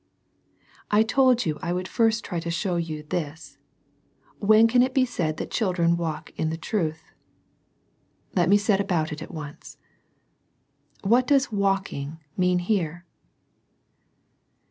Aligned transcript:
I. 0.89 1.01
I 1.01 1.03
told 1.03 1.45
you 1.45 1.59
I 1.61 1.71
would 1.71 1.87
first 1.87 2.25
try 2.25 2.39
to 2.39 2.49
show 2.49 2.77
you 2.77 3.03
this, 3.03 3.59
—"When 4.49 4.67
can 4.67 4.81
it 4.81 4.95
be 4.95 5.05
said 5.05 5.37
that 5.37 5.51
children 5.51 5.95
walk 5.95 6.31
in 6.39 6.49
truth 6.57 7.03
7" 7.03 7.13
Let 8.37 8.49
me 8.49 8.57
set 8.57 8.81
about 8.81 9.11
it 9.11 9.21
at 9.21 9.29
once. 9.29 9.77
What 11.03 11.27
does 11.27 11.49
^^walking^^ 11.49 12.17
mean 12.35 12.57
here? 12.57 13.05